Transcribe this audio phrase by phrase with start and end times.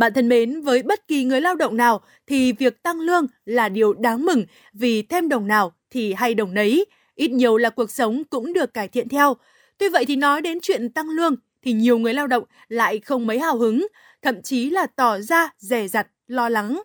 [0.00, 3.68] Bạn thân mến, với bất kỳ người lao động nào thì việc tăng lương là
[3.68, 7.90] điều đáng mừng vì thêm đồng nào thì hay đồng nấy, ít nhiều là cuộc
[7.90, 9.36] sống cũng được cải thiện theo.
[9.78, 13.26] Tuy vậy thì nói đến chuyện tăng lương thì nhiều người lao động lại không
[13.26, 13.86] mấy hào hứng,
[14.22, 16.82] thậm chí là tỏ ra dè dặt, lo lắng.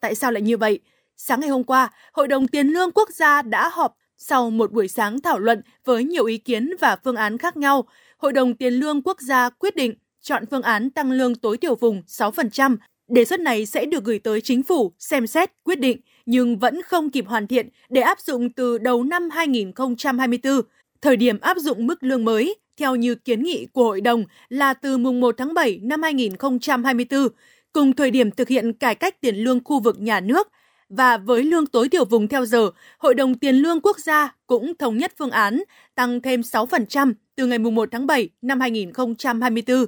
[0.00, 0.80] Tại sao lại như vậy?
[1.16, 4.88] Sáng ngày hôm qua, Hội đồng Tiền lương Quốc gia đã họp sau một buổi
[4.88, 7.84] sáng thảo luận với nhiều ý kiến và phương án khác nhau.
[8.18, 11.74] Hội đồng Tiền lương Quốc gia quyết định chọn phương án tăng lương tối thiểu
[11.74, 12.76] vùng 6%.
[13.08, 16.82] Đề xuất này sẽ được gửi tới chính phủ xem xét quyết định nhưng vẫn
[16.82, 20.60] không kịp hoàn thiện để áp dụng từ đầu năm 2024.
[21.00, 24.74] Thời điểm áp dụng mức lương mới theo như kiến nghị của hội đồng là
[24.74, 27.28] từ mùng 1 tháng 7 năm 2024,
[27.72, 30.48] cùng thời điểm thực hiện cải cách tiền lương khu vực nhà nước
[30.88, 34.76] và với lương tối thiểu vùng theo giờ, Hội đồng Tiền lương Quốc gia cũng
[34.78, 35.62] thống nhất phương án
[35.94, 39.86] tăng thêm 6% từ ngày 1 tháng 7 năm 2024.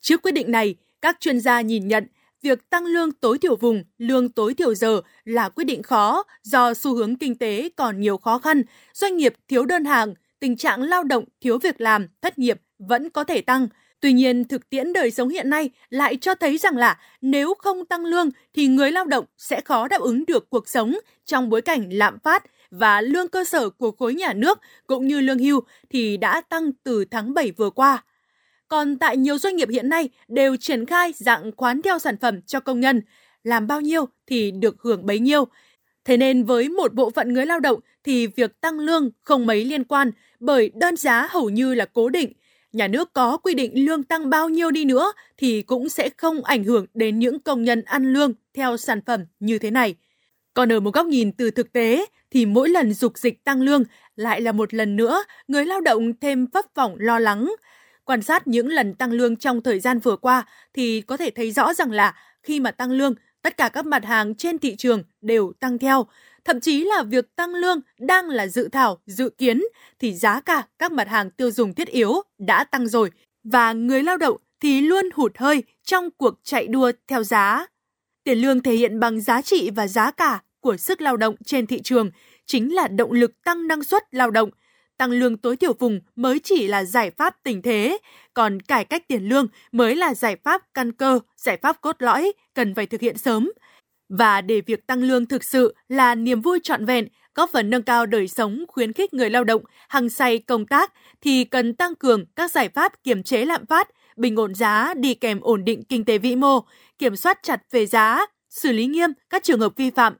[0.00, 2.06] Trước quyết định này, các chuyên gia nhìn nhận
[2.42, 6.74] việc tăng lương tối thiểu vùng, lương tối thiểu giờ là quyết định khó do
[6.74, 8.62] xu hướng kinh tế còn nhiều khó khăn,
[8.94, 13.10] doanh nghiệp thiếu đơn hàng, tình trạng lao động thiếu việc làm, thất nghiệp vẫn
[13.10, 13.68] có thể tăng.
[14.00, 17.86] Tuy nhiên, thực tiễn đời sống hiện nay lại cho thấy rằng là nếu không
[17.86, 21.62] tăng lương thì người lao động sẽ khó đáp ứng được cuộc sống trong bối
[21.62, 25.60] cảnh lạm phát và lương cơ sở của khối nhà nước cũng như lương hưu
[25.90, 28.04] thì đã tăng từ tháng 7 vừa qua.
[28.74, 32.42] Còn tại nhiều doanh nghiệp hiện nay đều triển khai dạng khoán theo sản phẩm
[32.42, 33.02] cho công nhân,
[33.44, 35.44] làm bao nhiêu thì được hưởng bấy nhiêu.
[36.04, 39.64] Thế nên với một bộ phận người lao động thì việc tăng lương không mấy
[39.64, 42.32] liên quan bởi đơn giá hầu như là cố định.
[42.72, 46.44] Nhà nước có quy định lương tăng bao nhiêu đi nữa thì cũng sẽ không
[46.44, 49.94] ảnh hưởng đến những công nhân ăn lương theo sản phẩm như thế này.
[50.54, 53.84] Còn ở một góc nhìn từ thực tế thì mỗi lần dục dịch tăng lương
[54.16, 57.54] lại là một lần nữa người lao động thêm vấp vọng lo lắng.
[58.04, 61.50] Quan sát những lần tăng lương trong thời gian vừa qua thì có thể thấy
[61.50, 65.02] rõ rằng là khi mà tăng lương, tất cả các mặt hàng trên thị trường
[65.20, 66.06] đều tăng theo.
[66.44, 69.62] Thậm chí là việc tăng lương đang là dự thảo, dự kiến
[69.98, 73.10] thì giá cả các mặt hàng tiêu dùng thiết yếu đã tăng rồi
[73.44, 77.66] và người lao động thì luôn hụt hơi trong cuộc chạy đua theo giá.
[78.24, 81.66] Tiền lương thể hiện bằng giá trị và giá cả của sức lao động trên
[81.66, 82.10] thị trường
[82.46, 84.50] chính là động lực tăng năng suất lao động–
[84.96, 87.98] tăng lương tối thiểu vùng mới chỉ là giải pháp tình thế,
[88.34, 92.32] còn cải cách tiền lương mới là giải pháp căn cơ, giải pháp cốt lõi
[92.54, 93.50] cần phải thực hiện sớm.
[94.08, 97.82] Và để việc tăng lương thực sự là niềm vui trọn vẹn, góp phần nâng
[97.82, 101.94] cao đời sống, khuyến khích người lao động hăng say công tác thì cần tăng
[101.94, 105.84] cường các giải pháp kiểm chế lạm phát, bình ổn giá đi kèm ổn định
[105.84, 106.60] kinh tế vĩ mô,
[106.98, 110.14] kiểm soát chặt về giá, xử lý nghiêm các trường hợp vi phạm.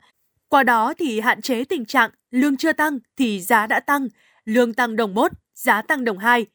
[0.49, 4.09] Qua đó thì hạn chế tình trạng lương chưa tăng thì giá đã tăng,
[4.45, 6.47] lương tăng đồng 1, giá tăng đồng 2.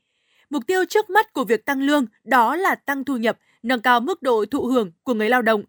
[0.49, 3.99] Mục tiêu trước mắt của việc tăng lương đó là tăng thu nhập, nâng cao
[3.99, 5.63] mức độ thụ hưởng của người lao động.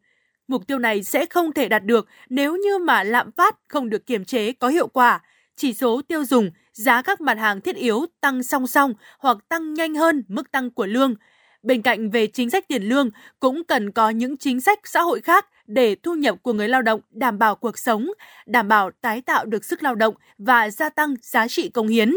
[0.49, 4.07] Mục tiêu này sẽ không thể đạt được nếu như mà lạm phát không được
[4.07, 5.21] kiềm chế có hiệu quả,
[5.57, 9.75] chỉ số tiêu dùng, giá các mặt hàng thiết yếu tăng song song hoặc tăng
[9.75, 11.15] nhanh hơn mức tăng của lương.
[11.63, 13.11] Bên cạnh về chính sách tiền lương,
[13.41, 16.83] cũng cần có những chính sách xã hội khác để thu nhập của người lao
[16.83, 18.11] động đảm bảo cuộc sống,
[18.47, 22.15] đảm bảo tái tạo được sức lao động và gia tăng giá trị công hiến.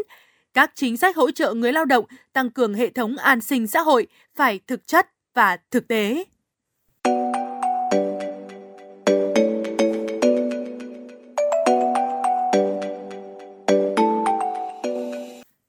[0.53, 3.81] Các chính sách hỗ trợ người lao động tăng cường hệ thống an sinh xã
[3.81, 6.23] hội phải thực chất và thực tế.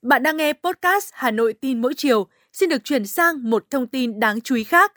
[0.02, 2.26] Bạn đang nghe podcast Hà Nội tin mỗi chiều.
[2.52, 4.92] Xin được chuyển sang một thông tin đáng chú ý khác.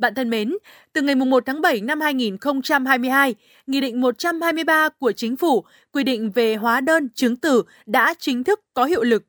[0.00, 0.52] Bạn thân mến,
[0.92, 3.34] từ ngày 1 tháng 7 năm 2022,
[3.66, 8.44] Nghị định 123 của Chính phủ quy định về hóa đơn chứng tử đã chính
[8.44, 9.24] thức có hiệu lực.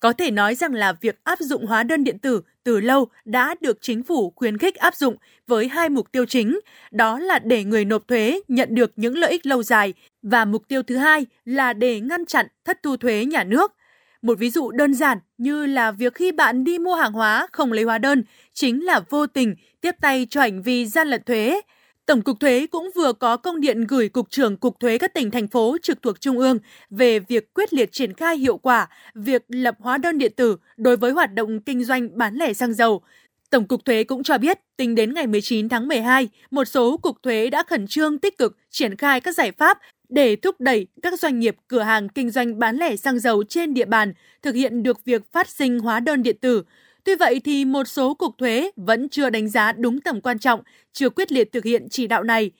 [0.00, 3.54] Có thể nói rằng là việc áp dụng hóa đơn điện tử từ lâu đã
[3.60, 5.16] được chính phủ khuyến khích áp dụng
[5.46, 6.60] với hai mục tiêu chính,
[6.90, 10.68] đó là để người nộp thuế nhận được những lợi ích lâu dài và mục
[10.68, 13.72] tiêu thứ hai là để ngăn chặn thất thu thuế nhà nước–
[14.24, 17.72] một ví dụ đơn giản như là việc khi bạn đi mua hàng hóa không
[17.72, 18.24] lấy hóa đơn
[18.54, 21.60] chính là vô tình tiếp tay cho hành vi gian lận thuế.
[22.06, 25.30] Tổng cục Thuế cũng vừa có công điện gửi Cục trưởng Cục Thuế các tỉnh,
[25.30, 26.58] thành phố trực thuộc Trung ương
[26.90, 30.96] về việc quyết liệt triển khai hiệu quả việc lập hóa đơn điện tử đối
[30.96, 33.02] với hoạt động kinh doanh bán lẻ xăng dầu.
[33.50, 37.22] Tổng cục Thuế cũng cho biết, tính đến ngày 19 tháng 12, một số cục
[37.22, 39.78] thuế đã khẩn trương tích cực triển khai các giải pháp
[40.14, 43.74] để thúc đẩy các doanh nghiệp cửa hàng kinh doanh bán lẻ xăng dầu trên
[43.74, 44.12] địa bàn
[44.42, 46.62] thực hiện được việc phát sinh hóa đơn điện tử.
[47.04, 50.60] Tuy vậy thì một số cục thuế vẫn chưa đánh giá đúng tầm quan trọng,
[50.92, 52.50] chưa quyết liệt thực hiện chỉ đạo này.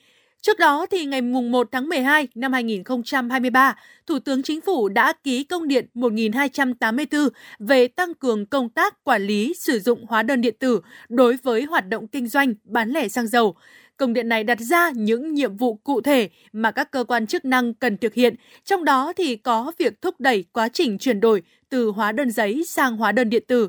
[0.42, 5.12] Trước đó thì ngày mùng 1 tháng 12 năm 2023, Thủ tướng Chính phủ đã
[5.24, 7.28] ký công điện 1284
[7.58, 11.62] về tăng cường công tác quản lý sử dụng hóa đơn điện tử đối với
[11.62, 13.56] hoạt động kinh doanh bán lẻ xăng dầu.
[13.96, 17.44] Công điện này đặt ra những nhiệm vụ cụ thể mà các cơ quan chức
[17.44, 21.42] năng cần thực hiện, trong đó thì có việc thúc đẩy quá trình chuyển đổi
[21.68, 23.68] từ hóa đơn giấy sang hóa đơn điện tử.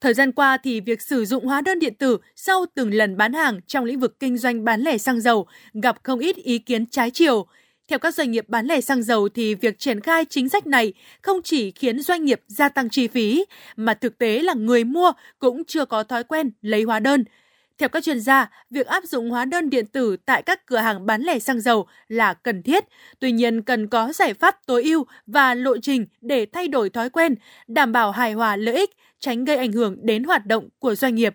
[0.00, 3.32] Thời gian qua thì việc sử dụng hóa đơn điện tử sau từng lần bán
[3.32, 5.46] hàng trong lĩnh vực kinh doanh bán lẻ xăng dầu
[5.82, 7.46] gặp không ít ý kiến trái chiều.
[7.88, 10.92] Theo các doanh nghiệp bán lẻ xăng dầu thì việc triển khai chính sách này
[11.22, 13.44] không chỉ khiến doanh nghiệp gia tăng chi phí
[13.76, 17.24] mà thực tế là người mua cũng chưa có thói quen lấy hóa đơn.
[17.78, 21.06] Theo các chuyên gia, việc áp dụng hóa đơn điện tử tại các cửa hàng
[21.06, 22.84] bán lẻ xăng dầu là cần thiết,
[23.18, 27.10] tuy nhiên cần có giải pháp tối ưu và lộ trình để thay đổi thói
[27.10, 27.34] quen,
[27.66, 28.90] đảm bảo hài hòa lợi ích,
[29.20, 31.34] tránh gây ảnh hưởng đến hoạt động của doanh nghiệp.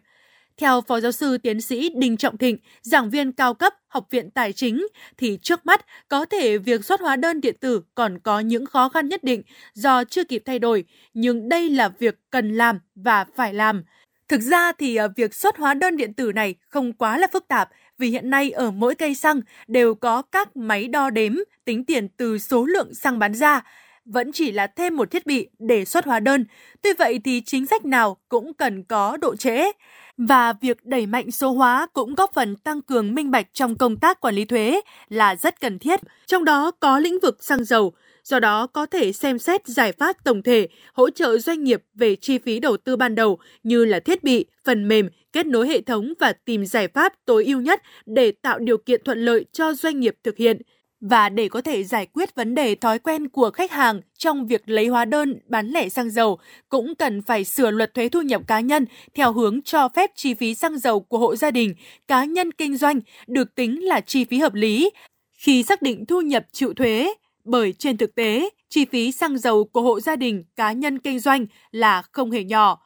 [0.58, 4.32] Theo Phó Giáo sư Tiến sĩ Đinh Trọng Thịnh, giảng viên cao cấp Học viện
[4.32, 8.40] Tài chính, thì trước mắt có thể việc xuất hóa đơn điện tử còn có
[8.40, 9.44] những khó khăn nhất định
[9.74, 13.84] do chưa kịp thay đổi, nhưng đây là việc cần làm và phải làm.
[14.32, 17.48] Thực ra thì à, việc xuất hóa đơn điện tử này không quá là phức
[17.48, 21.34] tạp vì hiện nay ở mỗi cây xăng đều có các máy đo đếm,
[21.66, 23.62] tính tiền từ số lượng xăng bán ra
[24.06, 26.46] vẫn chỉ là thêm một thiết bị để xuất hóa đơn.
[26.82, 29.72] Tuy vậy thì chính sách nào cũng cần có độ trễ.
[30.18, 33.98] Và việc đẩy mạnh số hóa cũng góp phần tăng cường minh bạch trong công
[33.98, 36.00] tác quản lý thuế là rất cần thiết.
[36.26, 37.94] Trong đó có lĩnh vực xăng dầu,
[38.24, 42.16] do đó có thể xem xét giải pháp tổng thể hỗ trợ doanh nghiệp về
[42.16, 45.82] chi phí đầu tư ban đầu như là thiết bị, phần mềm, kết nối hệ
[45.82, 49.74] thống và tìm giải pháp tối ưu nhất để tạo điều kiện thuận lợi cho
[49.74, 50.62] doanh nghiệp thực hiện.
[51.02, 54.70] Và để có thể giải quyết vấn đề thói quen của khách hàng trong việc
[54.70, 56.40] lấy hóa đơn bán lẻ xăng dầu,
[56.70, 60.34] cũng cần phải sửa luật thuế thu nhập cá nhân theo hướng cho phép chi
[60.34, 61.76] phí xăng dầu của hộ gia đình,
[62.08, 64.90] cá nhân kinh doanh được tính là chi phí hợp lý.
[65.38, 67.14] Khi xác định thu nhập chịu thuế,
[67.44, 71.20] bởi trên thực tế, chi phí xăng dầu của hộ gia đình, cá nhân kinh
[71.20, 72.82] doanh là không hề nhỏ.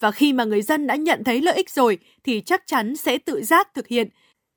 [0.00, 3.18] Và khi mà người dân đã nhận thấy lợi ích rồi thì chắc chắn sẽ
[3.18, 4.08] tự giác thực hiện.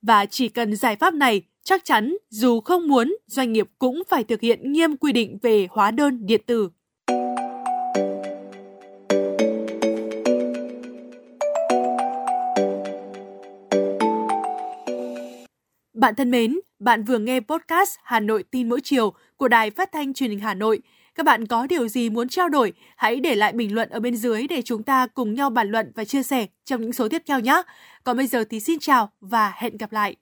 [0.07, 4.23] Và chỉ cần giải pháp này, chắc chắn dù không muốn, doanh nghiệp cũng phải
[4.23, 6.69] thực hiện nghiêm quy định về hóa đơn điện tử.
[15.93, 19.91] Bạn thân mến, bạn vừa nghe podcast Hà Nội tin mỗi chiều của Đài Phát
[19.91, 20.81] thanh Truyền hình Hà Nội.
[21.15, 24.15] Các bạn có điều gì muốn trao đổi, hãy để lại bình luận ở bên
[24.15, 27.21] dưới để chúng ta cùng nhau bàn luận và chia sẻ trong những số tiếp
[27.27, 27.61] theo nhé.
[28.03, 30.15] Còn bây giờ thì xin chào và hẹn gặp lại.